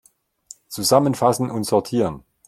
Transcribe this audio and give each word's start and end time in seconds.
Zusammenfassen 0.67 1.51
und 1.51 1.63
sortieren! 1.63 2.23